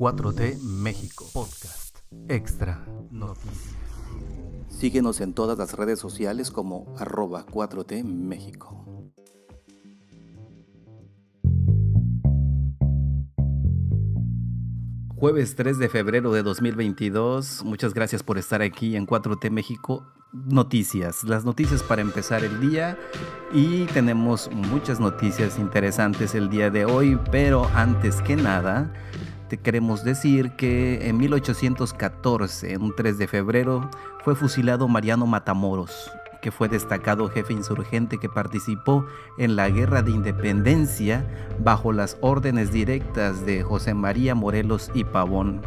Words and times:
4T 0.00 0.62
México 0.62 1.26
Podcast 1.30 1.98
Extra 2.26 2.86
Noticias. 3.10 3.76
Síguenos 4.70 5.20
en 5.20 5.34
todas 5.34 5.58
las 5.58 5.74
redes 5.74 5.98
sociales 5.98 6.50
como 6.50 6.94
arroba 6.96 7.44
4T 7.44 8.02
México. 8.02 8.82
Jueves 15.16 15.54
3 15.54 15.78
de 15.78 15.90
febrero 15.90 16.32
de 16.32 16.44
2022. 16.44 17.62
Muchas 17.66 17.92
gracias 17.92 18.22
por 18.22 18.38
estar 18.38 18.62
aquí 18.62 18.96
en 18.96 19.06
4T 19.06 19.50
México 19.50 20.06
Noticias. 20.32 21.24
Las 21.24 21.44
noticias 21.44 21.82
para 21.82 22.00
empezar 22.00 22.42
el 22.42 22.58
día 22.58 22.96
y 23.52 23.84
tenemos 23.88 24.50
muchas 24.50 24.98
noticias 24.98 25.58
interesantes 25.58 26.34
el 26.34 26.48
día 26.48 26.70
de 26.70 26.86
hoy, 26.86 27.20
pero 27.30 27.66
antes 27.74 28.22
que 28.22 28.36
nada 28.36 28.90
queremos 29.58 30.04
decir 30.04 30.52
que 30.52 31.08
en 31.08 31.18
1814, 31.18 32.72
en 32.72 32.82
un 32.82 32.94
3 32.94 33.18
de 33.18 33.28
febrero, 33.28 33.90
fue 34.24 34.34
fusilado 34.34 34.88
Mariano 34.88 35.26
Matamoros, 35.26 36.10
que 36.40 36.50
fue 36.50 36.68
destacado 36.68 37.28
jefe 37.28 37.52
insurgente 37.52 38.18
que 38.18 38.28
participó 38.28 39.06
en 39.38 39.56
la 39.56 39.68
Guerra 39.68 40.02
de 40.02 40.10
Independencia 40.10 41.24
bajo 41.58 41.92
las 41.92 42.16
órdenes 42.20 42.72
directas 42.72 43.44
de 43.44 43.62
José 43.62 43.94
María 43.94 44.34
Morelos 44.34 44.90
y 44.94 45.04
Pavón. 45.04 45.62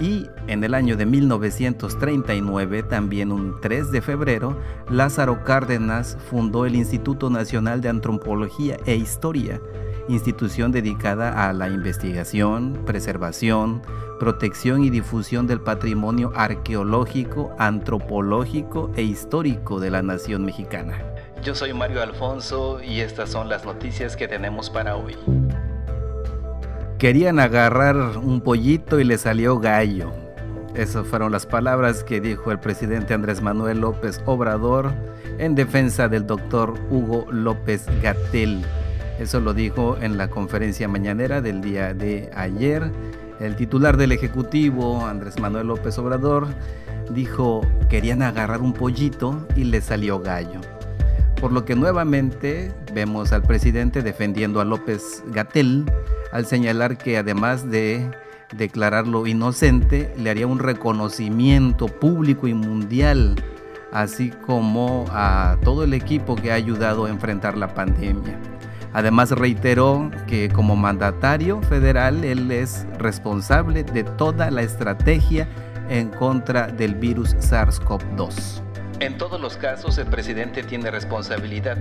Y 0.00 0.26
en 0.48 0.64
el 0.64 0.74
año 0.74 0.96
de 0.96 1.06
1939, 1.06 2.82
también 2.82 3.30
un 3.30 3.60
3 3.60 3.92
de 3.92 4.02
febrero, 4.02 4.58
Lázaro 4.90 5.44
Cárdenas 5.44 6.18
fundó 6.28 6.66
el 6.66 6.74
Instituto 6.74 7.30
Nacional 7.30 7.80
de 7.80 7.90
Antropología 7.90 8.76
e 8.86 8.96
Historia, 8.96 9.60
institución 10.08 10.72
dedicada 10.72 11.48
a 11.48 11.52
la 11.52 11.68
investigación, 11.68 12.82
preservación, 12.84 13.82
protección 14.18 14.84
y 14.84 14.90
difusión 14.90 15.46
del 15.46 15.60
patrimonio 15.60 16.32
arqueológico, 16.34 17.54
antropológico 17.58 18.90
e 18.96 19.02
histórico 19.02 19.80
de 19.80 19.90
la 19.90 20.02
nación 20.02 20.44
mexicana. 20.44 21.02
Yo 21.42 21.54
soy 21.54 21.74
Mario 21.74 22.02
Alfonso 22.02 22.82
y 22.82 23.00
estas 23.00 23.30
son 23.30 23.48
las 23.48 23.64
noticias 23.64 24.16
que 24.16 24.28
tenemos 24.28 24.70
para 24.70 24.96
hoy. 24.96 25.16
Querían 26.98 27.38
agarrar 27.38 27.96
un 28.18 28.40
pollito 28.40 29.00
y 29.00 29.04
le 29.04 29.18
salió 29.18 29.58
gallo. 29.58 30.10
Esas 30.74 31.06
fueron 31.06 31.32
las 31.32 31.46
palabras 31.46 32.02
que 32.02 32.20
dijo 32.20 32.50
el 32.50 32.58
presidente 32.58 33.14
Andrés 33.14 33.42
Manuel 33.42 33.80
López 33.80 34.20
Obrador 34.26 34.92
en 35.38 35.54
defensa 35.54 36.08
del 36.08 36.26
doctor 36.26 36.74
Hugo 36.90 37.26
López 37.30 37.86
Gatel 38.02 38.64
eso 39.18 39.40
lo 39.40 39.54
dijo 39.54 39.96
en 40.00 40.16
la 40.16 40.28
conferencia 40.28 40.88
mañanera 40.88 41.40
del 41.40 41.60
día 41.60 41.94
de 41.94 42.30
ayer. 42.34 42.90
El 43.40 43.56
titular 43.56 43.96
del 43.96 44.12
Ejecutivo, 44.12 45.06
Andrés 45.06 45.38
Manuel 45.40 45.68
López 45.68 45.98
Obrador, 45.98 46.48
dijo 47.10 47.62
querían 47.88 48.22
agarrar 48.22 48.60
un 48.60 48.72
pollito 48.72 49.46
y 49.56 49.64
le 49.64 49.80
salió 49.80 50.20
gallo. 50.20 50.60
Por 51.40 51.52
lo 51.52 51.64
que 51.64 51.76
nuevamente 51.76 52.72
vemos 52.92 53.32
al 53.32 53.42
presidente 53.42 54.02
defendiendo 54.02 54.60
a 54.60 54.64
López 54.64 55.22
Gatel 55.28 55.84
al 56.32 56.46
señalar 56.46 56.96
que 56.96 57.18
además 57.18 57.70
de 57.70 58.10
declararlo 58.56 59.26
inocente, 59.26 60.12
le 60.16 60.30
haría 60.30 60.46
un 60.46 60.58
reconocimiento 60.58 61.86
público 61.86 62.46
y 62.46 62.54
mundial, 62.54 63.36
así 63.92 64.30
como 64.46 65.06
a 65.10 65.56
todo 65.62 65.84
el 65.84 65.94
equipo 65.94 66.36
que 66.36 66.52
ha 66.52 66.54
ayudado 66.54 67.06
a 67.06 67.10
enfrentar 67.10 67.56
la 67.56 67.74
pandemia. 67.74 68.38
Además 68.94 69.32
reiteró 69.32 70.10
que 70.28 70.48
como 70.48 70.76
mandatario 70.76 71.60
federal 71.62 72.24
él 72.24 72.50
es 72.52 72.86
responsable 72.96 73.82
de 73.82 74.04
toda 74.04 74.52
la 74.52 74.62
estrategia 74.62 75.48
en 75.88 76.10
contra 76.10 76.68
del 76.68 76.94
virus 76.94 77.34
SARS-CoV-2. 77.34 78.62
En 79.00 79.18
todos 79.18 79.40
los 79.40 79.56
casos 79.56 79.98
el 79.98 80.06
presidente 80.06 80.62
tiene 80.62 80.92
responsabilidad. 80.92 81.76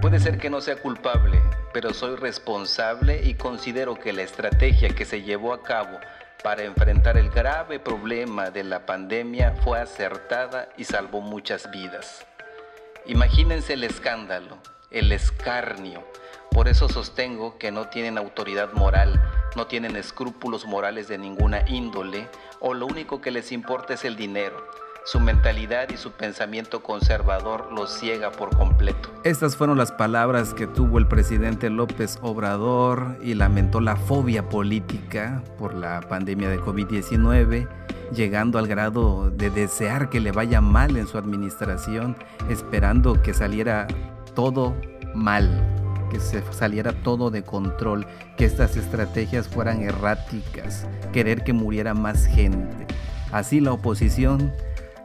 Puede 0.00 0.20
ser 0.20 0.38
que 0.38 0.48
no 0.48 0.60
sea 0.60 0.76
culpable, 0.76 1.42
pero 1.72 1.92
soy 1.92 2.14
responsable 2.14 3.22
y 3.24 3.34
considero 3.34 3.96
que 3.96 4.12
la 4.12 4.22
estrategia 4.22 4.90
que 4.90 5.04
se 5.04 5.22
llevó 5.22 5.52
a 5.52 5.64
cabo 5.64 5.98
para 6.44 6.62
enfrentar 6.62 7.18
el 7.18 7.28
grave 7.28 7.80
problema 7.80 8.50
de 8.50 8.62
la 8.62 8.86
pandemia 8.86 9.54
fue 9.64 9.80
acertada 9.80 10.68
y 10.76 10.84
salvó 10.84 11.20
muchas 11.20 11.68
vidas. 11.72 12.24
Imagínense 13.04 13.72
el 13.72 13.82
escándalo, 13.82 14.58
el 14.92 15.10
escarnio, 15.10 16.04
por 16.56 16.68
eso 16.68 16.88
sostengo 16.88 17.58
que 17.58 17.70
no 17.70 17.88
tienen 17.88 18.16
autoridad 18.16 18.72
moral, 18.72 19.22
no 19.56 19.66
tienen 19.66 19.94
escrúpulos 19.94 20.64
morales 20.64 21.06
de 21.06 21.18
ninguna 21.18 21.68
índole, 21.68 22.30
o 22.60 22.72
lo 22.72 22.86
único 22.86 23.20
que 23.20 23.30
les 23.30 23.52
importa 23.52 23.92
es 23.92 24.06
el 24.06 24.16
dinero. 24.16 24.56
Su 25.04 25.20
mentalidad 25.20 25.90
y 25.90 25.98
su 25.98 26.12
pensamiento 26.12 26.82
conservador 26.82 27.70
los 27.74 27.90
ciega 27.98 28.32
por 28.32 28.56
completo. 28.56 29.10
Estas 29.22 29.54
fueron 29.54 29.76
las 29.76 29.92
palabras 29.92 30.54
que 30.54 30.66
tuvo 30.66 30.96
el 30.96 31.06
presidente 31.06 31.68
López 31.68 32.18
Obrador 32.22 33.18
y 33.22 33.34
lamentó 33.34 33.82
la 33.82 33.96
fobia 33.96 34.48
política 34.48 35.42
por 35.58 35.74
la 35.74 36.00
pandemia 36.00 36.48
de 36.48 36.58
COVID-19, 36.58 37.68
llegando 38.14 38.58
al 38.58 38.66
grado 38.66 39.28
de 39.28 39.50
desear 39.50 40.08
que 40.08 40.20
le 40.20 40.32
vaya 40.32 40.62
mal 40.62 40.96
en 40.96 41.06
su 41.06 41.18
administración, 41.18 42.16
esperando 42.48 43.20
que 43.20 43.34
saliera 43.34 43.86
todo 44.34 44.74
mal 45.14 45.75
que 46.10 46.20
se 46.20 46.42
saliera 46.52 46.92
todo 46.92 47.30
de 47.30 47.42
control, 47.42 48.06
que 48.36 48.44
estas 48.44 48.76
estrategias 48.76 49.48
fueran 49.48 49.82
erráticas, 49.82 50.86
querer 51.12 51.44
que 51.44 51.52
muriera 51.52 51.94
más 51.94 52.26
gente. 52.26 52.86
Así 53.32 53.60
la 53.60 53.72
oposición, 53.72 54.52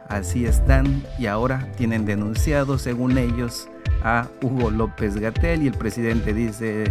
así 0.08 0.46
están 0.46 1.02
y 1.18 1.26
ahora 1.26 1.68
tienen 1.76 2.04
denunciado, 2.04 2.78
según 2.78 3.18
ellos, 3.18 3.68
a 4.04 4.28
Hugo 4.42 4.70
López 4.70 5.16
Gatel 5.16 5.62
y 5.62 5.68
el 5.68 5.74
presidente 5.74 6.34
dice, 6.34 6.84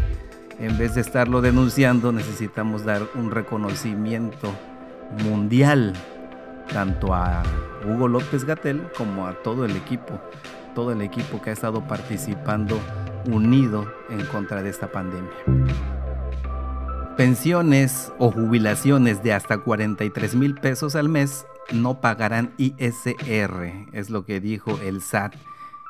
en 0.59 0.78
vez 0.78 0.95
de 0.95 1.01
estarlo 1.01 1.41
denunciando, 1.41 2.11
necesitamos 2.11 2.85
dar 2.85 3.01
un 3.16 3.31
reconocimiento 3.31 4.53
mundial 5.23 5.93
tanto 6.72 7.13
a 7.13 7.43
Hugo 7.85 8.07
López 8.07 8.45
Gatel 8.45 8.81
como 8.97 9.28
a 9.28 9.33
todo 9.33 9.66
el 9.66 9.75
equipo, 9.75 10.19
todo 10.73 10.91
el 10.91 11.01
equipo 11.01 11.41
que 11.41 11.49
ha 11.49 11.53
estado 11.53 11.85
participando 11.88 12.79
unido 13.26 13.92
en 14.09 14.26
contra 14.28 14.64
de 14.64 14.70
esta 14.70 14.92
pandemia. 14.92 15.32
Pensiones 17.18 18.12
o 18.18 18.32
jubilaciones 18.32 19.22
de 19.22 19.34
hasta 19.34 19.58
43 19.59 20.36
mil 20.36 20.56
pesos 20.56 20.96
al 20.96 21.09
mes 21.09 21.46
no 21.72 22.02
pagarán 22.02 22.54
ISR, 22.58 23.88
es 23.94 24.09
lo 24.09 24.26
que 24.26 24.40
dijo 24.40 24.80
el 24.84 25.02
SAT. 25.02 25.36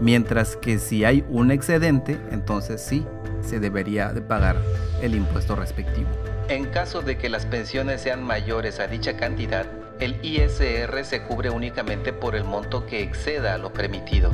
Mientras 0.00 0.56
que 0.56 0.78
si 0.78 1.04
hay 1.04 1.24
un 1.28 1.50
excedente, 1.50 2.18
entonces 2.30 2.80
sí, 2.80 3.04
se 3.40 3.60
debería 3.60 4.12
de 4.12 4.22
pagar 4.22 4.56
el 5.02 5.14
impuesto 5.14 5.56
respectivo. 5.56 6.08
En 6.48 6.66
caso 6.66 7.00
de 7.00 7.16
que 7.16 7.28
las 7.28 7.46
pensiones 7.46 8.02
sean 8.02 8.22
mayores 8.22 8.78
a 8.80 8.86
dicha 8.86 9.16
cantidad, 9.16 9.66
el 10.00 10.18
ISR 10.22 11.04
se 11.04 11.22
cubre 11.22 11.50
únicamente 11.50 12.12
por 12.12 12.34
el 12.34 12.44
monto 12.44 12.86
que 12.86 13.02
exceda 13.02 13.58
lo 13.58 13.72
permitido. 13.72 14.30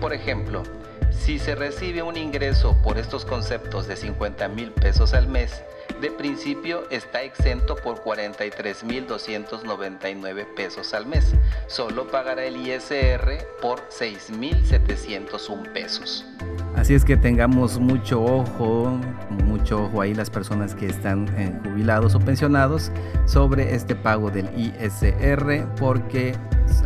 Por 0.00 0.12
ejemplo, 0.12 0.62
si 1.18 1.38
se 1.38 1.54
recibe 1.54 2.02
un 2.02 2.16
ingreso 2.16 2.76
por 2.82 2.98
estos 2.98 3.24
conceptos 3.24 3.86
de 3.88 3.96
50 3.96 4.48
mil 4.48 4.72
pesos 4.72 5.14
al 5.14 5.28
mes, 5.28 5.62
de 6.00 6.10
principio 6.10 6.82
está 6.90 7.22
exento 7.22 7.76
por 7.76 8.02
43.299 8.04 10.46
pesos 10.54 10.92
al 10.92 11.06
mes. 11.06 11.32
Solo 11.68 12.08
pagará 12.08 12.44
el 12.44 12.56
ISR 12.56 13.46
por 13.62 13.88
6.701 13.88 15.72
pesos. 15.72 16.26
Así 16.74 16.94
es 16.94 17.04
que 17.04 17.16
tengamos 17.16 17.78
mucho 17.78 18.20
ojo, 18.22 19.00
mucho 19.44 19.84
ojo 19.84 20.02
ahí 20.02 20.12
las 20.14 20.28
personas 20.28 20.74
que 20.74 20.86
están 20.86 21.28
eh, 21.38 21.58
jubilados 21.64 22.14
o 22.14 22.20
pensionados 22.20 22.92
sobre 23.24 23.74
este 23.74 23.94
pago 23.94 24.30
del 24.30 24.50
ISR 24.54 25.66
porque 25.76 26.34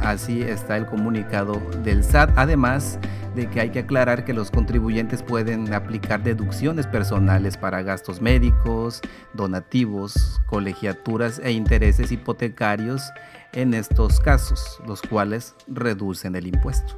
así 0.01 0.43
está 0.43 0.77
el 0.77 0.87
comunicado 0.87 1.61
del 1.83 2.05
SAT. 2.05 2.33
Además, 2.37 2.99
de 3.35 3.49
que 3.49 3.61
hay 3.61 3.71
que 3.71 3.81
aclarar 3.81 4.25
que 4.25 4.35
los 4.35 4.51
contribuyentes 4.51 5.23
pueden 5.23 5.73
aplicar 5.73 6.23
deducciones 6.23 6.87
personales 6.87 7.57
para 7.57 7.83
gastos 7.83 8.21
médicos, 8.21 9.01
donativos, 9.35 10.41
colegiaturas 10.47 11.41
e 11.43 11.53
intereses 11.53 12.11
hipotecarios 12.11 13.03
en 13.53 13.75
estos 13.75 14.21
casos, 14.21 14.81
los 14.87 15.03
cuales 15.03 15.55
reducen 15.69 16.35
el 16.37 16.47
impuesto. 16.47 16.95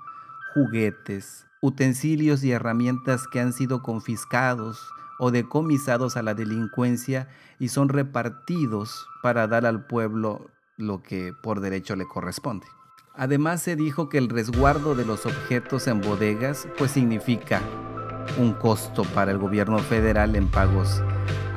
juguetes, 0.54 1.46
utensilios 1.62 2.44
y 2.44 2.52
herramientas 2.52 3.26
que 3.26 3.40
han 3.40 3.54
sido 3.54 3.82
confiscados 3.82 4.86
o 5.18 5.30
decomisados 5.30 6.18
a 6.18 6.22
la 6.22 6.34
delincuencia 6.34 7.28
y 7.58 7.68
son 7.68 7.88
repartidos 7.88 9.06
para 9.22 9.46
dar 9.46 9.64
al 9.64 9.86
pueblo 9.86 10.50
lo 10.76 11.02
que 11.02 11.32
por 11.42 11.60
derecho 11.60 11.96
le 11.96 12.06
corresponde. 12.06 12.66
Además 13.14 13.62
se 13.62 13.74
dijo 13.74 14.08
que 14.08 14.18
el 14.18 14.28
resguardo 14.28 14.94
de 14.94 15.06
los 15.06 15.24
objetos 15.24 15.86
en 15.86 16.00
bodegas 16.00 16.66
pues 16.78 16.90
significa 16.90 17.62
un 18.38 18.52
costo 18.52 19.04
para 19.14 19.30
el 19.30 19.38
gobierno 19.38 19.78
federal 19.78 20.36
en 20.36 20.48
pagos 20.48 21.02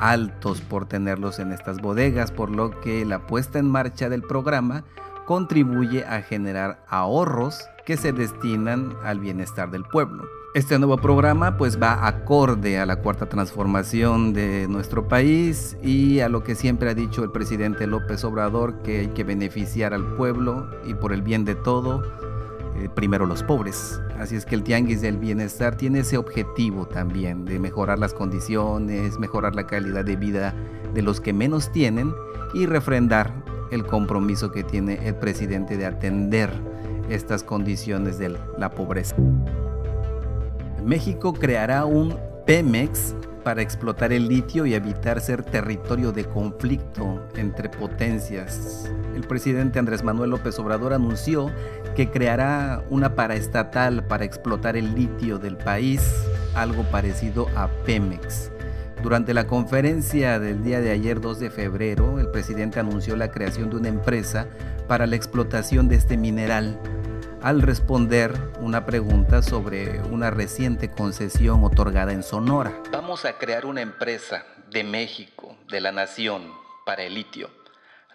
altos 0.00 0.60
por 0.60 0.86
tenerlos 0.86 1.38
en 1.38 1.52
estas 1.52 1.80
bodegas, 1.80 2.30
por 2.30 2.50
lo 2.50 2.80
que 2.80 3.04
la 3.04 3.26
puesta 3.26 3.58
en 3.58 3.70
marcha 3.70 4.08
del 4.08 4.22
programa 4.22 4.84
contribuye 5.26 6.04
a 6.04 6.22
generar 6.22 6.84
ahorros 6.88 7.58
que 7.84 7.96
se 7.96 8.12
destinan 8.12 8.94
al 9.04 9.20
bienestar 9.20 9.70
del 9.70 9.84
pueblo. 9.84 10.24
Este 10.54 10.78
nuevo 10.78 10.96
programa 10.96 11.58
pues 11.58 11.80
va 11.80 12.06
acorde 12.06 12.78
a 12.78 12.86
la 12.86 12.96
cuarta 12.96 13.28
transformación 13.28 14.32
de 14.32 14.66
nuestro 14.68 15.06
país 15.06 15.76
y 15.82 16.20
a 16.20 16.30
lo 16.30 16.44
que 16.44 16.54
siempre 16.54 16.88
ha 16.88 16.94
dicho 16.94 17.22
el 17.22 17.30
presidente 17.30 17.86
López 17.86 18.24
Obrador 18.24 18.80
que 18.82 19.00
hay 19.00 19.08
que 19.08 19.22
beneficiar 19.22 19.92
al 19.92 20.14
pueblo 20.14 20.70
y 20.86 20.94
por 20.94 21.12
el 21.12 21.20
bien 21.20 21.44
de 21.44 21.56
todo 21.56 22.02
eh, 22.78 22.88
primero 22.94 23.26
los 23.26 23.42
pobres. 23.42 24.00
Así 24.18 24.36
es 24.36 24.44
que 24.44 24.54
el 24.54 24.62
Tianguis 24.62 25.00
del 25.00 25.18
Bienestar 25.18 25.76
tiene 25.76 26.00
ese 26.00 26.18
objetivo 26.18 26.86
también 26.86 27.44
de 27.44 27.58
mejorar 27.58 27.98
las 27.98 28.14
condiciones, 28.14 29.18
mejorar 29.18 29.54
la 29.54 29.66
calidad 29.66 30.04
de 30.04 30.16
vida 30.16 30.54
de 30.94 31.02
los 31.02 31.20
que 31.20 31.32
menos 31.32 31.70
tienen 31.72 32.12
y 32.54 32.66
refrendar 32.66 33.32
el 33.70 33.84
compromiso 33.84 34.52
que 34.52 34.62
tiene 34.62 35.06
el 35.06 35.16
presidente 35.16 35.76
de 35.76 35.86
atender 35.86 36.50
estas 37.08 37.42
condiciones 37.42 38.18
de 38.18 38.36
la 38.58 38.70
pobreza. 38.70 39.16
México 40.84 41.32
creará 41.32 41.84
un 41.84 42.16
Pemex 42.46 43.14
para 43.46 43.62
explotar 43.62 44.12
el 44.12 44.26
litio 44.26 44.66
y 44.66 44.74
evitar 44.74 45.20
ser 45.20 45.44
territorio 45.44 46.10
de 46.10 46.24
conflicto 46.24 47.28
entre 47.36 47.68
potencias. 47.68 48.90
El 49.14 49.22
presidente 49.22 49.78
Andrés 49.78 50.02
Manuel 50.02 50.30
López 50.30 50.58
Obrador 50.58 50.92
anunció 50.92 51.52
que 51.94 52.10
creará 52.10 52.82
una 52.90 53.14
paraestatal 53.14 54.04
para 54.04 54.24
explotar 54.24 54.76
el 54.76 54.96
litio 54.96 55.38
del 55.38 55.56
país, 55.56 56.02
algo 56.56 56.82
parecido 56.90 57.46
a 57.54 57.68
Pemex. 57.84 58.50
Durante 59.00 59.32
la 59.32 59.46
conferencia 59.46 60.40
del 60.40 60.64
día 60.64 60.80
de 60.80 60.90
ayer 60.90 61.20
2 61.20 61.38
de 61.38 61.50
febrero, 61.50 62.18
el 62.18 62.28
presidente 62.32 62.80
anunció 62.80 63.14
la 63.14 63.30
creación 63.30 63.70
de 63.70 63.76
una 63.76 63.88
empresa 63.88 64.48
para 64.88 65.06
la 65.06 65.14
explotación 65.14 65.86
de 65.86 65.94
este 65.94 66.16
mineral 66.16 66.80
al 67.46 67.62
responder 67.62 68.34
una 68.58 68.86
pregunta 68.86 69.40
sobre 69.40 70.00
una 70.10 70.32
reciente 70.32 70.90
concesión 70.90 71.62
otorgada 71.62 72.12
en 72.12 72.24
Sonora. 72.24 72.72
Vamos 72.90 73.24
a 73.24 73.38
crear 73.38 73.66
una 73.66 73.82
empresa 73.82 74.44
de 74.68 74.82
México, 74.82 75.56
de 75.68 75.80
la 75.80 75.92
nación, 75.92 76.42
para 76.84 77.04
el 77.04 77.14
litio. 77.14 77.48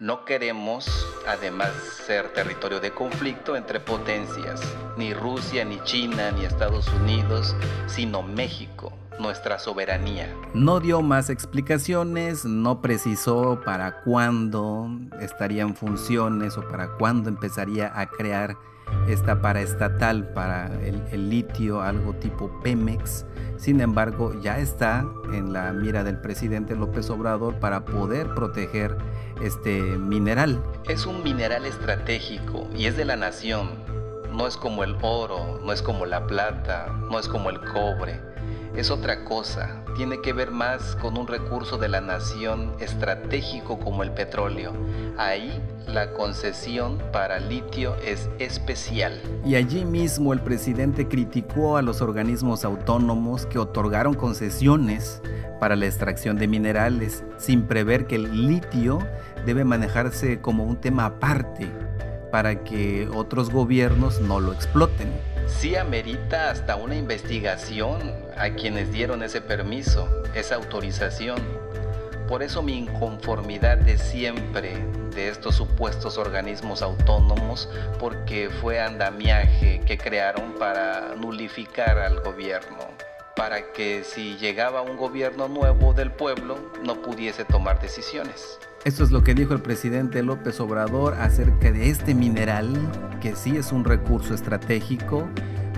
No 0.01 0.25
queremos, 0.25 1.07
además, 1.25 1.71
ser 2.05 2.33
territorio 2.33 2.81
de 2.81 2.91
conflicto 2.91 3.55
entre 3.55 3.79
potencias, 3.79 4.59
ni 4.97 5.13
Rusia, 5.13 5.63
ni 5.63 5.81
China, 5.85 6.31
ni 6.31 6.43
Estados 6.43 6.89
Unidos, 7.01 7.55
sino 7.87 8.23
México, 8.23 8.91
nuestra 9.17 9.59
soberanía. 9.59 10.27
No 10.53 10.81
dio 10.81 11.01
más 11.01 11.29
explicaciones, 11.29 12.43
no 12.43 12.81
precisó 12.81 13.61
para 13.63 14.01
cuándo 14.01 14.89
estaría 15.21 15.61
en 15.61 15.73
funciones 15.73 16.57
o 16.57 16.67
para 16.67 16.89
cuándo 16.97 17.29
empezaría 17.29 17.97
a 17.97 18.07
crear 18.07 18.57
esta 19.07 19.41
paraestatal 19.41 20.27
para 20.33 20.71
el, 20.83 21.29
litio, 21.29 21.81
algo 21.81 22.13
tipo 22.13 22.59
Pemex. 22.61 23.25
Sin 23.57 23.81
embargo, 23.81 24.33
ya 24.41 24.57
está 24.57 25.05
en 25.33 25.53
la 25.53 25.71
mira 25.73 26.03
del 26.03 26.17
presidente 26.17 26.75
López 26.75 27.09
Obrador 27.09 27.55
para 27.55 27.85
poder 27.85 28.33
proteger 28.33 28.97
este 29.41 29.81
mineral. 29.81 30.61
Es 30.87 31.05
un 31.05 31.23
mineral 31.23 31.65
estratégico 31.65 32.67
y 32.75 32.85
es 32.85 32.97
de 32.97 33.05
la 33.05 33.15
nación. 33.15 33.69
No 34.31 34.47
es 34.47 34.57
como 34.57 34.83
el 34.83 34.95
oro, 35.01 35.59
no 35.63 35.73
es 35.73 35.81
como 35.81 36.05
la 36.05 36.25
plata, 36.25 36.87
no 37.09 37.19
es 37.19 37.27
como 37.27 37.49
el 37.49 37.59
cobre. 37.59 38.30
Es 38.75 38.89
otra 38.89 39.23
cosa, 39.25 39.83
tiene 39.95 40.21
que 40.21 40.33
ver 40.33 40.51
más 40.51 40.95
con 40.95 41.17
un 41.17 41.27
recurso 41.27 41.77
de 41.77 41.89
la 41.89 42.01
nación 42.01 42.73
estratégico 42.79 43.79
como 43.79 44.03
el 44.03 44.11
petróleo. 44.11 44.73
Ahí 45.17 45.61
la 45.87 46.13
concesión 46.13 46.97
para 47.11 47.39
litio 47.39 47.95
es 47.97 48.29
especial. 48.39 49.21
Y 49.45 49.55
allí 49.55 49.83
mismo 49.83 50.31
el 50.33 50.41
presidente 50.41 51.07
criticó 51.07 51.77
a 51.77 51.81
los 51.81 52.01
organismos 52.01 52.63
autónomos 52.63 53.45
que 53.45 53.59
otorgaron 53.59 54.13
concesiones 54.13 55.21
para 55.59 55.75
la 55.75 55.85
extracción 55.85 56.37
de 56.37 56.47
minerales, 56.47 57.23
sin 57.37 57.63
prever 57.63 58.07
que 58.07 58.15
el 58.15 58.47
litio 58.47 58.99
debe 59.45 59.65
manejarse 59.65 60.39
como 60.39 60.63
un 60.63 60.77
tema 60.77 61.05
aparte 61.05 61.67
para 62.31 62.63
que 62.63 63.09
otros 63.13 63.49
gobiernos 63.49 64.21
no 64.21 64.39
lo 64.39 64.53
exploten 64.53 65.30
sí 65.59 65.75
amerita 65.75 66.49
hasta 66.49 66.75
una 66.75 66.95
investigación 66.95 68.13
a 68.37 68.49
quienes 68.51 68.91
dieron 68.91 69.23
ese 69.23 69.41
permiso, 69.41 70.07
esa 70.33 70.55
autorización. 70.55 71.39
Por 72.27 72.43
eso 72.43 72.61
mi 72.61 72.77
inconformidad 72.77 73.77
de 73.77 73.97
siempre 73.97 74.77
de 75.13 75.27
estos 75.29 75.55
supuestos 75.55 76.17
organismos 76.17 76.81
autónomos, 76.81 77.69
porque 77.99 78.49
fue 78.49 78.79
andamiaje 78.79 79.81
que 79.85 79.97
crearon 79.97 80.53
para 80.53 81.15
nulificar 81.15 81.99
al 81.99 82.21
gobierno, 82.21 82.79
para 83.35 83.73
que 83.73 84.03
si 84.03 84.37
llegaba 84.37 84.81
un 84.81 84.95
gobierno 84.97 85.47
nuevo 85.47 85.93
del 85.93 86.11
pueblo 86.11 86.57
no 86.83 87.01
pudiese 87.01 87.43
tomar 87.43 87.81
decisiones. 87.81 88.59
Esto 88.83 89.03
es 89.03 89.11
lo 89.11 89.23
que 89.23 89.35
dijo 89.35 89.53
el 89.53 89.61
presidente 89.61 90.23
López 90.23 90.59
Obrador 90.59 91.13
acerca 91.13 91.71
de 91.71 91.91
este 91.91 92.15
mineral, 92.15 92.73
que 93.21 93.35
sí 93.35 93.55
es 93.55 93.71
un 93.71 93.83
recurso 93.83 94.33
estratégico, 94.33 95.29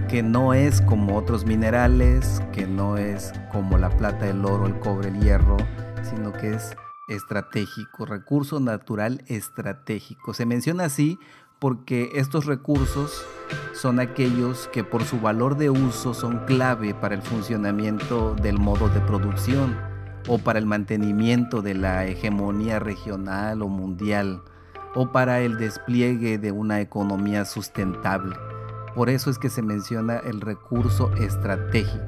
que 0.07 0.23
no 0.23 0.53
es 0.53 0.79
como 0.79 1.17
otros 1.17 1.45
minerales, 1.45 2.41
que 2.53 2.65
no 2.65 2.95
es 2.95 3.33
como 3.51 3.77
la 3.77 3.89
plata, 3.89 4.29
el 4.29 4.45
oro, 4.45 4.67
el 4.67 4.79
cobre, 4.79 5.09
el 5.09 5.19
hierro, 5.19 5.57
sino 6.01 6.31
que 6.31 6.53
es 6.53 6.77
estratégico, 7.09 8.05
recurso 8.05 8.61
natural 8.61 9.25
estratégico. 9.27 10.33
Se 10.33 10.45
menciona 10.45 10.85
así 10.85 11.19
porque 11.59 12.09
estos 12.13 12.45
recursos 12.45 13.25
son 13.73 13.99
aquellos 13.99 14.69
que 14.71 14.85
por 14.85 15.03
su 15.03 15.19
valor 15.19 15.57
de 15.57 15.69
uso 15.69 16.13
son 16.13 16.45
clave 16.45 16.93
para 16.93 17.15
el 17.15 17.21
funcionamiento 17.21 18.33
del 18.35 18.59
modo 18.59 18.87
de 18.87 19.01
producción 19.01 19.92
o 20.27 20.37
para 20.37 20.59
el 20.59 20.65
mantenimiento 20.65 21.61
de 21.61 21.73
la 21.73 22.05
hegemonía 22.05 22.79
regional 22.79 23.61
o 23.61 23.67
mundial, 23.67 24.41
o 24.95 25.11
para 25.11 25.41
el 25.41 25.57
despliegue 25.57 26.37
de 26.37 26.51
una 26.51 26.81
economía 26.81 27.45
sustentable. 27.45 28.35
Por 28.95 29.09
eso 29.09 29.29
es 29.29 29.39
que 29.39 29.49
se 29.49 29.61
menciona 29.61 30.17
el 30.17 30.41
recurso 30.41 31.11
estratégico. 31.15 32.05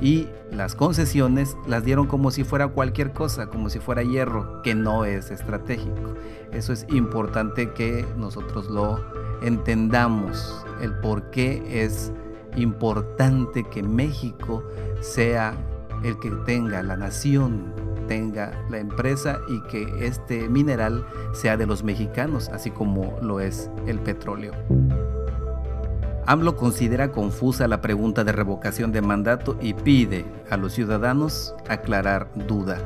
Y 0.00 0.28
las 0.52 0.74
concesiones 0.74 1.56
las 1.66 1.84
dieron 1.84 2.06
como 2.06 2.30
si 2.30 2.44
fuera 2.44 2.68
cualquier 2.68 3.12
cosa, 3.12 3.48
como 3.48 3.68
si 3.68 3.80
fuera 3.80 4.02
hierro, 4.02 4.62
que 4.62 4.74
no 4.74 5.04
es 5.04 5.30
estratégico. 5.30 6.14
Eso 6.52 6.72
es 6.72 6.86
importante 6.88 7.72
que 7.72 8.06
nosotros 8.16 8.70
lo 8.70 9.00
entendamos, 9.42 10.64
el 10.80 10.94
por 11.00 11.30
qué 11.30 11.84
es 11.84 12.12
importante 12.56 13.64
que 13.64 13.82
México 13.82 14.62
sea 15.00 15.54
el 16.04 16.18
que 16.18 16.30
tenga 16.46 16.82
la 16.82 16.96
nación, 16.96 17.72
tenga 18.06 18.52
la 18.70 18.78
empresa 18.78 19.38
y 19.48 19.60
que 19.68 20.06
este 20.06 20.48
mineral 20.48 21.06
sea 21.32 21.56
de 21.56 21.66
los 21.66 21.84
mexicanos, 21.84 22.48
así 22.48 22.70
como 22.70 23.18
lo 23.22 23.40
es 23.40 23.70
el 23.86 24.00
petróleo. 24.00 24.52
AMLO 26.26 26.56
considera 26.56 27.10
confusa 27.10 27.68
la 27.68 27.80
pregunta 27.80 28.22
de 28.22 28.32
revocación 28.32 28.92
de 28.92 29.00
mandato 29.00 29.56
y 29.62 29.72
pide 29.72 30.26
a 30.50 30.58
los 30.58 30.74
ciudadanos 30.74 31.54
aclarar 31.68 32.28
duda. 32.46 32.78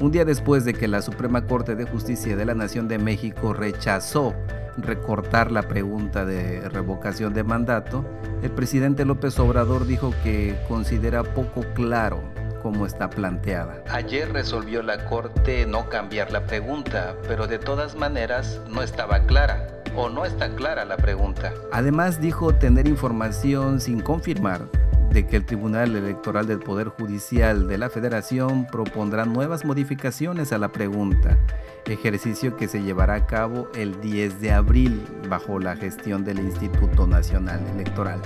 Un 0.00 0.10
día 0.10 0.24
después 0.24 0.64
de 0.64 0.74
que 0.74 0.88
la 0.88 1.00
Suprema 1.00 1.46
Corte 1.46 1.76
de 1.76 1.84
Justicia 1.84 2.36
de 2.36 2.44
la 2.44 2.54
Nación 2.54 2.88
de 2.88 2.98
México 2.98 3.52
rechazó 3.52 4.34
recortar 4.78 5.50
la 5.50 5.62
pregunta 5.62 6.24
de 6.24 6.68
revocación 6.68 7.34
de 7.34 7.44
mandato, 7.44 8.04
el 8.42 8.50
presidente 8.50 9.04
López 9.04 9.38
Obrador 9.38 9.86
dijo 9.86 10.12
que 10.22 10.56
considera 10.68 11.22
poco 11.22 11.62
claro 11.74 12.22
cómo 12.62 12.86
está 12.86 13.10
planteada. 13.10 13.82
Ayer 13.90 14.32
resolvió 14.32 14.82
la 14.82 15.04
Corte 15.04 15.66
no 15.66 15.88
cambiar 15.90 16.32
la 16.32 16.46
pregunta, 16.46 17.14
pero 17.28 17.46
de 17.46 17.58
todas 17.58 17.94
maneras 17.94 18.60
no 18.68 18.82
estaba 18.82 19.20
clara 19.20 19.66
o 19.94 20.08
no 20.08 20.24
está 20.24 20.48
clara 20.56 20.84
la 20.84 20.96
pregunta. 20.96 21.52
Además 21.72 22.20
dijo 22.20 22.54
tener 22.54 22.88
información 22.88 23.80
sin 23.80 24.00
confirmar 24.00 24.62
de 25.14 25.28
que 25.28 25.36
el 25.36 25.46
Tribunal 25.46 25.94
Electoral 25.94 26.48
del 26.48 26.58
Poder 26.58 26.88
Judicial 26.88 27.68
de 27.68 27.78
la 27.78 27.88
Federación 27.88 28.66
propondrá 28.66 29.24
nuevas 29.24 29.64
modificaciones 29.64 30.52
a 30.52 30.58
la 30.58 30.72
pregunta, 30.72 31.38
ejercicio 31.86 32.56
que 32.56 32.66
se 32.66 32.82
llevará 32.82 33.14
a 33.14 33.26
cabo 33.26 33.68
el 33.76 34.00
10 34.00 34.40
de 34.40 34.50
abril 34.50 35.06
bajo 35.28 35.60
la 35.60 35.76
gestión 35.76 36.24
del 36.24 36.40
Instituto 36.40 37.06
Nacional 37.06 37.64
Electoral. 37.74 38.20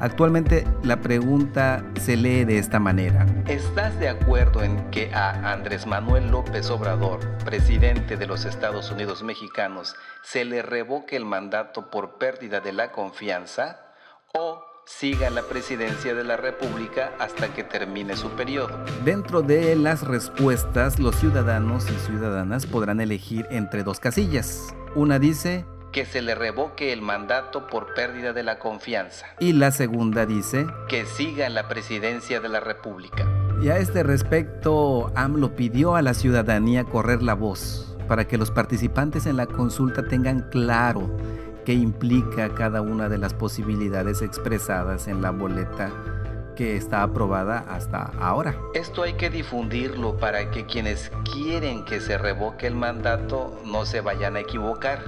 Actualmente 0.00 0.66
la 0.82 1.02
pregunta 1.02 1.84
se 2.00 2.16
lee 2.16 2.44
de 2.44 2.58
esta 2.58 2.80
manera. 2.80 3.26
¿Estás 3.46 3.98
de 4.00 4.08
acuerdo 4.08 4.62
en 4.62 4.90
que 4.90 5.14
a 5.14 5.52
Andrés 5.52 5.86
Manuel 5.86 6.30
López 6.30 6.70
Obrador, 6.70 7.20
presidente 7.44 8.16
de 8.16 8.26
los 8.26 8.46
Estados 8.46 8.90
Unidos 8.90 9.22
mexicanos, 9.22 9.94
se 10.22 10.46
le 10.46 10.62
revoque 10.62 11.16
el 11.16 11.26
mandato 11.26 11.90
por 11.90 12.16
pérdida 12.16 12.60
de 12.60 12.72
la 12.72 12.92
confianza 12.92 13.78
o 14.32 14.73
siga 14.86 15.30
la 15.30 15.42
presidencia 15.42 16.14
de 16.14 16.24
la 16.24 16.36
República 16.36 17.12
hasta 17.18 17.52
que 17.52 17.64
termine 17.64 18.16
su 18.16 18.30
periodo. 18.30 18.84
Dentro 19.04 19.42
de 19.42 19.76
las 19.76 20.06
respuestas, 20.06 20.98
los 20.98 21.16
ciudadanos 21.16 21.90
y 21.90 21.94
ciudadanas 22.06 22.66
podrán 22.66 23.00
elegir 23.00 23.46
entre 23.50 23.82
dos 23.82 24.00
casillas. 24.00 24.74
Una 24.94 25.18
dice 25.18 25.64
que 25.92 26.04
se 26.04 26.22
le 26.22 26.34
revoque 26.34 26.92
el 26.92 27.02
mandato 27.02 27.68
por 27.68 27.94
pérdida 27.94 28.32
de 28.32 28.42
la 28.42 28.58
confianza. 28.58 29.26
Y 29.38 29.52
la 29.52 29.70
segunda 29.70 30.26
dice 30.26 30.66
que 30.88 31.06
siga 31.06 31.48
la 31.48 31.68
presidencia 31.68 32.40
de 32.40 32.48
la 32.48 32.60
República. 32.60 33.28
Y 33.62 33.68
a 33.68 33.78
este 33.78 34.02
respecto, 34.02 35.12
AMLO 35.14 35.54
pidió 35.54 35.94
a 35.94 36.02
la 36.02 36.14
ciudadanía 36.14 36.84
correr 36.84 37.22
la 37.22 37.34
voz 37.34 37.96
para 38.08 38.26
que 38.26 38.36
los 38.36 38.50
participantes 38.50 39.26
en 39.26 39.36
la 39.36 39.46
consulta 39.46 40.06
tengan 40.06 40.48
claro 40.50 41.16
qué 41.64 41.72
implica 41.72 42.54
cada 42.54 42.82
una 42.82 43.08
de 43.08 43.18
las 43.18 43.34
posibilidades 43.34 44.22
expresadas 44.22 45.08
en 45.08 45.22
la 45.22 45.30
boleta 45.30 45.90
que 46.56 46.76
está 46.76 47.02
aprobada 47.02 47.64
hasta 47.68 48.12
ahora. 48.20 48.56
Esto 48.74 49.02
hay 49.02 49.14
que 49.14 49.30
difundirlo 49.30 50.16
para 50.18 50.50
que 50.50 50.66
quienes 50.66 51.10
quieren 51.32 51.84
que 51.84 52.00
se 52.00 52.16
revoque 52.16 52.66
el 52.66 52.74
mandato 52.74 53.60
no 53.64 53.84
se 53.86 54.00
vayan 54.00 54.36
a 54.36 54.40
equivocar. 54.40 55.00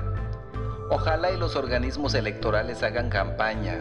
Ojalá 0.90 1.30
y 1.30 1.36
los 1.36 1.56
organismos 1.56 2.14
electorales 2.14 2.82
hagan 2.82 3.10
campaña 3.10 3.78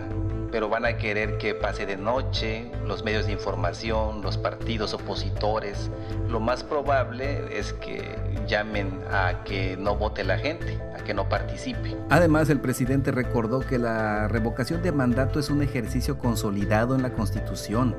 pero 0.55 0.69
van 0.69 0.85
a 0.85 0.95
querer 0.95 1.37
que 1.37 1.53
pase 1.53 1.85
de 1.85 1.97
noche, 1.97 2.71
los 2.87 3.03
medios 3.03 3.25
de 3.25 3.33
información, 3.33 4.21
los 4.21 4.37
partidos 4.37 4.93
opositores. 4.93 5.91
Lo 6.29 6.39
más 6.39 6.63
probable 6.63 7.59
es 7.59 7.73
que 7.73 8.17
llamen 8.47 9.01
a 9.11 9.43
que 9.43 9.75
no 9.75 9.97
vote 9.97 10.23
la 10.23 10.37
gente, 10.37 10.79
a 10.97 11.03
que 11.03 11.13
no 11.13 11.27
participe. 11.27 11.97
Además, 12.09 12.49
el 12.49 12.61
presidente 12.61 13.11
recordó 13.11 13.59
que 13.59 13.77
la 13.77 14.29
revocación 14.29 14.81
de 14.81 14.93
mandato 14.93 15.41
es 15.41 15.49
un 15.49 15.61
ejercicio 15.61 16.17
consolidado 16.17 16.95
en 16.95 17.01
la 17.01 17.11
Constitución 17.11 17.93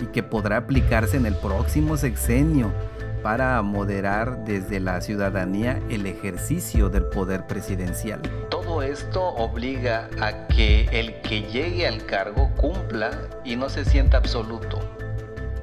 y 0.00 0.06
que 0.06 0.22
podrá 0.22 0.58
aplicarse 0.58 1.16
en 1.16 1.26
el 1.26 1.34
próximo 1.34 1.96
sexenio 1.96 2.70
para 3.24 3.60
moderar 3.62 4.44
desde 4.44 4.78
la 4.78 5.00
ciudadanía 5.00 5.80
el 5.90 6.06
ejercicio 6.06 6.88
del 6.88 7.06
poder 7.06 7.48
presidencial 7.48 8.20
esto 8.82 9.22
obliga 9.22 10.08
a 10.20 10.48
que 10.48 10.88
el 10.92 11.20
que 11.20 11.42
llegue 11.42 11.86
al 11.86 12.04
cargo 12.04 12.50
cumpla 12.56 13.10
y 13.44 13.56
no 13.56 13.68
se 13.68 13.84
sienta 13.84 14.18
absoluto. 14.18 14.80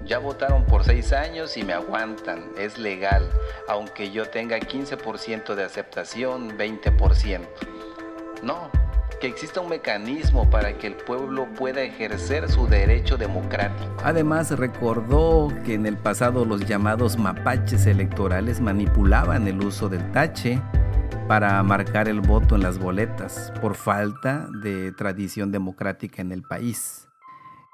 Ya 0.06 0.20
votaron 0.20 0.66
por 0.66 0.84
seis 0.84 1.14
años 1.14 1.56
y 1.58 1.64
me 1.64 1.74
aguantan, 1.74 2.46
es 2.58 2.78
legal, 2.78 3.30
aunque 3.68 4.12
yo 4.12 4.26
tenga 4.26 4.58
15% 4.60 5.56
de 5.56 5.64
aceptación, 5.64 6.58
20%. 6.58 7.42
No, 8.42 8.70
que 9.22 9.28
exista 9.28 9.62
un 9.62 9.70
mecanismo 9.70 10.50
para 10.50 10.78
que 10.78 10.88
el 10.88 10.96
pueblo 10.96 11.48
pueda 11.58 11.82
ejercer 11.82 12.50
su 12.50 12.68
derecho 12.68 13.18
democrático. 13.18 13.94
Además 14.04 14.52
recordó 14.52 15.50
que 15.66 15.76
en 15.76 15.86
el 15.86 15.98
pasado 15.98 16.46
los 16.46 16.66
llamados 16.66 17.18
mapaches 17.18 17.86
electorales 17.86 18.60
manipulaban 18.60 19.48
el 19.48 19.64
uso 19.64 19.88
del 19.88 20.12
tache 20.12 20.62
para 21.28 21.62
marcar 21.64 22.08
el 22.08 22.22
voto 22.22 22.56
en 22.56 22.64
las 22.64 22.78
boletas 22.78 23.54
por 23.62 23.76
falta 23.76 24.48
de 24.62 24.92
tradición 24.92 25.52
democrática 25.52 26.22
en 26.22 26.32
el 26.32 26.44
país. 26.44 27.08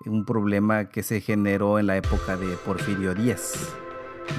Un 0.05 0.25
problema 0.25 0.85
que 0.85 1.03
se 1.03 1.19
generó 1.19 1.79
en 1.79 1.87
la 1.87 1.97
época 1.97 2.37
de 2.37 2.55
Porfirio 2.57 3.13
Díaz. 3.13 3.75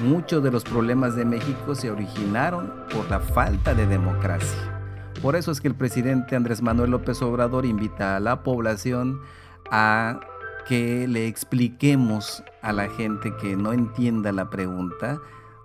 Muchos 0.03 0.41
de 0.43 0.51
los 0.51 0.63
problemas 0.63 1.15
de 1.15 1.25
México 1.25 1.75
se 1.75 1.91
originaron 1.91 2.73
por 2.93 3.09
la 3.09 3.19
falta 3.19 3.73
de 3.73 3.85
democracia. 3.85 4.81
Por 5.21 5.35
eso 5.35 5.51
es 5.51 5.61
que 5.61 5.67
el 5.67 5.75
presidente 5.75 6.35
Andrés 6.35 6.61
Manuel 6.61 6.91
López 6.91 7.21
Obrador 7.21 7.65
invita 7.65 8.15
a 8.15 8.19
la 8.19 8.41
población 8.43 9.21
a 9.69 10.19
que 10.67 11.07
le 11.07 11.27
expliquemos 11.27 12.43
a 12.61 12.71
la 12.71 12.87
gente 12.89 13.35
que 13.41 13.55
no 13.55 13.73
entienda 13.73 14.31
la 14.31 14.49
pregunta 14.49 15.19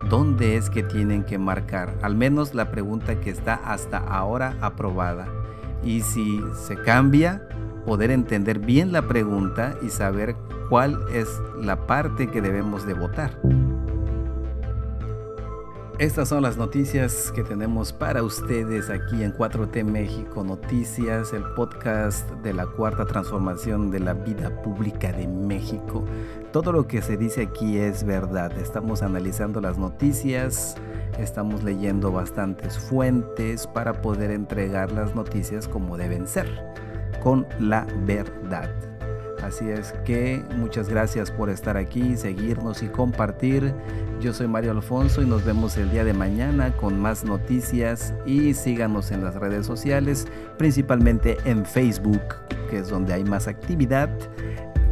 dónde 0.09 0.57
es 0.57 0.71
que 0.71 0.83
tienen 0.83 1.25
que 1.25 1.39
marcar, 1.39 1.99
al 2.03 2.15
menos 2.17 2.55
la 2.55 2.71
pregunta 2.71 3.21
que 3.21 3.31
está 3.31 3.55
hasta 3.55 3.99
ahora 3.99 4.57
aprobada. 4.61 5.29
Y 5.85 6.03
si 6.03 6.43
se 6.55 6.77
cambia, 6.77 7.49
poder 7.85 8.11
entender 8.11 8.59
bien 8.59 8.93
la 8.93 9.03
pregunta 9.03 9.77
y 9.83 9.91
saber 9.91 10.37
cuál 10.69 10.99
es 11.13 11.29
la 11.61 11.87
parte 11.87 12.29
que 12.29 12.41
debemos 12.41 12.87
de 12.87 12.95
votar. 12.95 13.39
Estas 15.99 16.29
son 16.29 16.43
las 16.43 16.59
noticias 16.59 17.33
que 17.35 17.43
tenemos 17.43 17.91
para 17.91 18.23
ustedes 18.23 18.91
aquí 18.91 19.23
en 19.23 19.33
4T 19.33 19.83
México 19.83 20.45
Noticias, 20.45 21.33
el 21.33 21.43
podcast 21.55 22.31
de 22.43 22.53
la 22.53 22.67
cuarta 22.67 23.07
transformación 23.07 23.91
de 23.91 24.01
la 24.01 24.13
vida 24.13 24.51
pública 24.63 25.11
de 25.11 25.27
México. 25.27 26.05
Todo 26.53 26.71
lo 26.73 26.87
que 26.87 27.01
se 27.01 27.17
dice 27.17 27.45
aquí 27.45 27.79
es 27.79 28.05
verdad. 28.05 28.53
Estamos 28.59 29.01
analizando 29.01 29.63
las 29.63 29.79
noticias, 29.79 30.75
estamos 31.19 31.63
leyendo 31.63 32.13
bastantes 32.13 32.79
fuentes 32.79 33.67
para 33.67 34.03
poder 34.03 34.33
entregar 34.33 34.93
las 34.93 35.15
noticias 35.15 35.67
como 35.67 35.97
deben 35.97 36.29
ser, 36.29 36.47
con 37.23 37.47
la 37.59 37.87
verdad. 38.05 38.96
Así 39.43 39.69
es 39.69 39.93
que 40.05 40.43
muchas 40.57 40.89
gracias 40.89 41.31
por 41.31 41.51
estar 41.51 41.77
aquí, 41.77 42.17
seguirnos 42.17 42.83
y 42.83 42.89
compartir. 42.89 43.75
Yo 44.21 44.33
soy 44.33 44.49
Mario 44.49 44.73
Alfonso 44.73 45.23
y 45.23 45.27
nos 45.27 45.45
vemos 45.45 45.77
el 45.77 45.91
día 45.91 46.05
de 46.05 46.15
mañana 46.15 46.77
con 46.77 47.01
más 47.01 47.25
noticias 47.25 48.15
y 48.25 48.55
síganos 48.55 49.13
en 49.13 49.23
las 49.23 49.35
redes 49.35 49.67
sociales, 49.67 50.27
principalmente 50.57 51.37
en 51.45 51.65
Facebook, 51.65 52.23
que 52.71 52.79
es 52.79 52.89
donde 52.89 53.15
hay 53.15 53.25
más 53.25 53.47
actividad, 53.47 54.09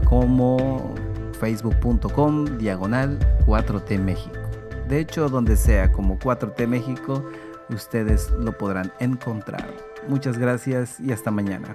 como 0.04 0.94
facebook.com 1.40 2.58
diagonal 2.58 3.18
4T 3.46 3.98
México. 3.98 4.38
De 4.88 5.00
hecho, 5.00 5.28
donde 5.28 5.56
sea 5.56 5.90
como 5.90 6.18
4T 6.18 6.66
México, 6.68 7.24
ustedes 7.70 8.30
lo 8.38 8.56
podrán 8.56 8.92
encontrar. 9.00 9.66
Muchas 10.08 10.38
gracias 10.38 11.00
y 11.00 11.12
hasta 11.12 11.30
mañana. 11.30 11.74